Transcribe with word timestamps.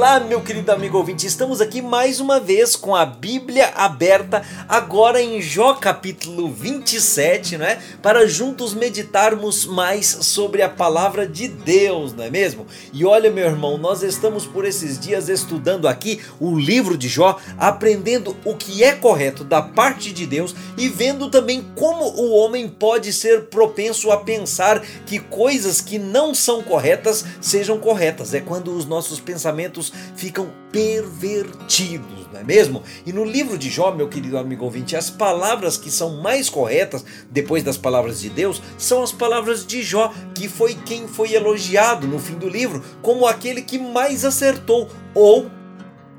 Olá, 0.00 0.18
meu 0.18 0.40
querido 0.40 0.72
amigo 0.72 0.96
ouvinte, 0.96 1.26
estamos 1.26 1.60
aqui 1.60 1.82
mais 1.82 2.20
uma 2.20 2.40
vez 2.40 2.74
com 2.74 2.96
a 2.96 3.04
Bíblia 3.04 3.68
aberta, 3.76 4.42
agora 4.66 5.20
em 5.20 5.42
Jó 5.42 5.74
capítulo 5.74 6.50
27, 6.50 7.58
não 7.58 7.66
é? 7.66 7.78
Para 8.00 8.26
juntos 8.26 8.72
meditarmos 8.72 9.66
mais 9.66 10.06
sobre 10.06 10.62
a 10.62 10.70
palavra 10.70 11.28
de 11.28 11.48
Deus, 11.48 12.14
não 12.14 12.24
é 12.24 12.30
mesmo? 12.30 12.66
E 12.94 13.04
olha, 13.04 13.30
meu 13.30 13.44
irmão, 13.44 13.76
nós 13.76 14.02
estamos 14.02 14.46
por 14.46 14.64
esses 14.64 14.98
dias 14.98 15.28
estudando 15.28 15.86
aqui 15.86 16.18
o 16.40 16.58
livro 16.58 16.96
de 16.96 17.06
Jó, 17.06 17.38
aprendendo 17.58 18.34
o 18.42 18.56
que 18.56 18.82
é 18.82 18.92
correto 18.92 19.44
da 19.44 19.60
parte 19.60 20.14
de 20.14 20.24
Deus 20.24 20.54
e 20.78 20.88
vendo 20.88 21.30
também 21.30 21.62
como 21.74 22.06
o 22.06 22.30
homem 22.36 22.66
pode 22.70 23.12
ser 23.12 23.48
propenso 23.48 24.10
a 24.10 24.16
pensar 24.16 24.80
que 25.04 25.18
coisas 25.18 25.82
que 25.82 25.98
não 25.98 26.34
são 26.34 26.62
corretas 26.62 27.22
sejam 27.38 27.78
corretas. 27.78 28.32
É 28.32 28.40
quando 28.40 28.74
os 28.74 28.86
nossos 28.86 29.20
pensamentos 29.20 29.89
ficam 30.16 30.50
pervertidos, 30.72 32.26
não 32.32 32.40
é 32.40 32.44
mesmo? 32.44 32.82
E 33.04 33.12
no 33.12 33.24
livro 33.24 33.58
de 33.58 33.68
Jó, 33.68 33.90
meu 33.90 34.08
querido 34.08 34.38
amigo 34.38 34.64
ouvinte, 34.64 34.96
as 34.96 35.10
palavras 35.10 35.76
que 35.76 35.90
são 35.90 36.20
mais 36.22 36.48
corretas 36.48 37.04
depois 37.30 37.62
das 37.62 37.76
palavras 37.76 38.20
de 38.20 38.28
Deus 38.28 38.62
são 38.78 39.02
as 39.02 39.12
palavras 39.12 39.66
de 39.66 39.82
Jó, 39.82 40.12
que 40.34 40.48
foi 40.48 40.74
quem 40.74 41.08
foi 41.08 41.34
elogiado 41.34 42.06
no 42.06 42.18
fim 42.18 42.34
do 42.34 42.48
livro 42.48 42.82
como 43.02 43.26
aquele 43.26 43.62
que 43.62 43.78
mais 43.78 44.24
acertou 44.24 44.88
ou 45.14 45.50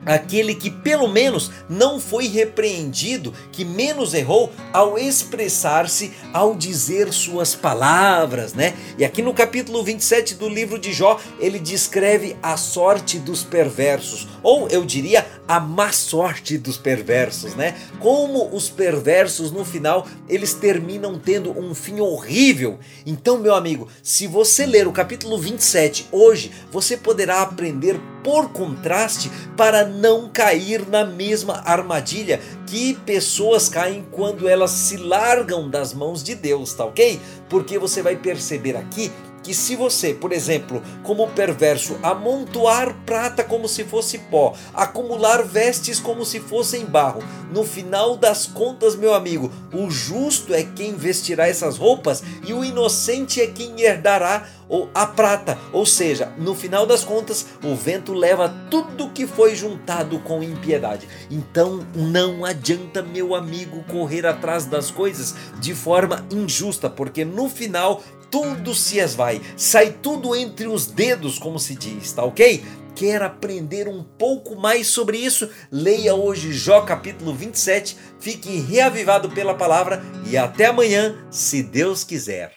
aquele 0.05 0.55
que 0.55 0.69
pelo 0.69 1.07
menos 1.07 1.51
não 1.69 1.99
foi 1.99 2.27
repreendido, 2.27 3.33
que 3.51 3.63
menos 3.63 4.13
errou 4.13 4.51
ao 4.73 4.97
expressar-se, 4.97 6.11
ao 6.33 6.55
dizer 6.55 7.11
suas 7.13 7.55
palavras, 7.55 8.53
né? 8.53 8.73
E 8.97 9.05
aqui 9.05 9.21
no 9.21 9.33
capítulo 9.33 9.83
27 9.83 10.35
do 10.35 10.47
livro 10.47 10.79
de 10.79 10.93
Jó, 10.93 11.19
ele 11.39 11.59
descreve 11.59 12.35
a 12.41 12.57
sorte 12.57 13.19
dos 13.19 13.43
perversos, 13.43 14.27
ou 14.41 14.67
eu 14.69 14.85
diria 14.85 15.25
a 15.47 15.59
má 15.59 15.91
sorte 15.91 16.57
dos 16.57 16.77
perversos, 16.77 17.55
né? 17.55 17.75
Como 17.99 18.55
os 18.55 18.69
perversos 18.69 19.51
no 19.51 19.65
final 19.65 20.07
eles 20.27 20.53
terminam 20.53 21.19
tendo 21.19 21.51
um 21.57 21.75
fim 21.75 21.99
horrível. 21.99 22.79
Então, 23.05 23.37
meu 23.37 23.53
amigo, 23.53 23.87
se 24.01 24.27
você 24.27 24.65
ler 24.65 24.87
o 24.87 24.91
capítulo 24.91 25.37
27 25.37 26.07
hoje, 26.11 26.51
você 26.71 26.95
poderá 26.95 27.41
aprender 27.41 27.99
por 28.23 28.49
contraste 28.49 29.31
para 29.55 29.85
não 29.85 30.29
cair 30.29 30.87
na 30.87 31.05
mesma 31.05 31.61
armadilha 31.65 32.39
que 32.67 32.93
pessoas 33.05 33.67
caem 33.67 34.05
quando 34.11 34.47
elas 34.47 34.71
se 34.71 34.97
largam 34.97 35.69
das 35.69 35.93
mãos 35.93 36.23
de 36.23 36.35
Deus, 36.35 36.73
tá 36.73 36.85
ok? 36.85 37.19
Porque 37.49 37.77
você 37.77 38.01
vai 38.01 38.15
perceber 38.15 38.75
aqui 38.75 39.11
que 39.43 39.53
se 39.53 39.75
você, 39.75 40.13
por 40.13 40.31
exemplo, 40.31 40.81
como 41.03 41.27
perverso, 41.29 41.97
amontoar 42.03 42.95
prata 43.05 43.43
como 43.43 43.67
se 43.67 43.83
fosse 43.83 44.17
pó, 44.17 44.53
acumular 44.73 45.43
vestes 45.43 45.99
como 45.99 46.25
se 46.25 46.39
fossem 46.39 46.85
barro, 46.85 47.23
no 47.51 47.63
final 47.63 48.15
das 48.15 48.45
contas, 48.45 48.95
meu 48.95 49.13
amigo, 49.13 49.51
o 49.73 49.89
justo 49.89 50.53
é 50.53 50.63
quem 50.63 50.95
vestirá 50.95 51.47
essas 51.47 51.77
roupas 51.77 52.23
e 52.45 52.53
o 52.53 52.63
inocente 52.63 53.41
é 53.41 53.47
quem 53.47 53.81
herdará 53.81 54.47
a 54.93 55.05
prata. 55.05 55.57
Ou 55.73 55.85
seja, 55.85 56.31
no 56.37 56.55
final 56.55 56.85
das 56.85 57.03
contas, 57.03 57.45
o 57.63 57.75
vento 57.75 58.13
leva 58.13 58.49
tudo 58.69 59.09
que 59.09 59.27
foi 59.27 59.55
juntado 59.55 60.19
com 60.19 60.41
impiedade. 60.41 61.07
Então 61.29 61.85
não 61.93 62.45
adianta, 62.45 63.01
meu 63.01 63.35
amigo, 63.35 63.83
correr 63.83 64.25
atrás 64.25 64.65
das 64.65 64.89
coisas 64.89 65.35
de 65.59 65.75
forma 65.75 66.25
injusta, 66.31 66.89
porque 66.89 67.25
no 67.25 67.49
final 67.49 68.01
tudo 68.31 68.73
se 68.73 68.97
esvai, 68.97 69.41
sai 69.57 69.91
tudo 70.01 70.33
entre 70.35 70.65
os 70.65 70.87
dedos, 70.87 71.37
como 71.37 71.59
se 71.59 71.75
diz, 71.75 72.13
tá 72.13 72.23
ok? 72.23 72.63
Quer 72.95 73.21
aprender 73.21 73.87
um 73.87 74.03
pouco 74.03 74.55
mais 74.55 74.87
sobre 74.87 75.17
isso? 75.17 75.49
Leia 75.69 76.15
hoje 76.15 76.53
Jó 76.53 76.81
capítulo 76.81 77.33
27, 77.33 77.97
fique 78.19 78.59
reavivado 78.59 79.29
pela 79.29 79.53
palavra 79.53 80.01
e 80.25 80.37
até 80.37 80.67
amanhã, 80.67 81.15
se 81.29 81.61
Deus 81.61 82.03
quiser. 82.03 82.49